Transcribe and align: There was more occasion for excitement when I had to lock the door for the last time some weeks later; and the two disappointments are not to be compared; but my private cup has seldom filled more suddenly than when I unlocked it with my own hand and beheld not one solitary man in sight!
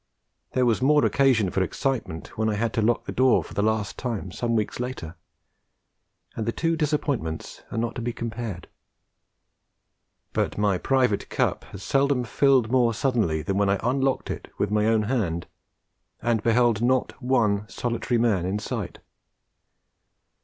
There 0.53 0.65
was 0.65 0.81
more 0.81 1.05
occasion 1.05 1.51
for 1.51 1.61
excitement 1.61 2.35
when 2.35 2.49
I 2.49 2.55
had 2.55 2.73
to 2.73 2.81
lock 2.81 3.05
the 3.05 3.11
door 3.11 3.43
for 3.43 3.53
the 3.53 3.61
last 3.61 3.99
time 3.99 4.31
some 4.31 4.55
weeks 4.55 4.79
later; 4.79 5.13
and 6.35 6.47
the 6.47 6.51
two 6.51 6.75
disappointments 6.75 7.61
are 7.69 7.77
not 7.77 7.93
to 7.97 8.01
be 8.01 8.11
compared; 8.11 8.67
but 10.33 10.57
my 10.57 10.79
private 10.79 11.29
cup 11.29 11.65
has 11.65 11.83
seldom 11.83 12.23
filled 12.23 12.71
more 12.71 12.95
suddenly 12.95 13.43
than 13.43 13.59
when 13.59 13.69
I 13.69 13.77
unlocked 13.83 14.31
it 14.31 14.49
with 14.57 14.71
my 14.71 14.87
own 14.87 15.03
hand 15.03 15.45
and 16.19 16.41
beheld 16.41 16.81
not 16.81 17.21
one 17.21 17.69
solitary 17.69 18.17
man 18.17 18.43
in 18.43 18.57
sight! 18.57 18.97